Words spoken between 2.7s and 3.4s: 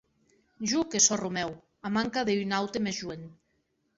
mès joen.